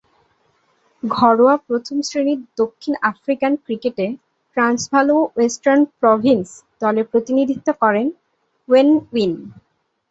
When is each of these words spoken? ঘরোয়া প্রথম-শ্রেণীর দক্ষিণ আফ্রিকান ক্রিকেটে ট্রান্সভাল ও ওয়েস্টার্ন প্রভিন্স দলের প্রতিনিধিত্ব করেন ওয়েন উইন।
ঘরোয়া 1.03 1.55
প্রথম-শ্রেণীর 1.67 2.39
দক্ষিণ 2.57 2.93
আফ্রিকান 3.11 3.53
ক্রিকেটে 3.65 4.07
ট্রান্সভাল 4.57 5.07
ও 5.11 5.29
ওয়েস্টার্ন 5.29 5.81
প্রভিন্স 5.99 6.47
দলের 6.81 7.05
প্রতিনিধিত্ব 7.11 7.67
করেন 7.81 8.07
ওয়েন 8.69 8.87
উইন। 9.11 9.33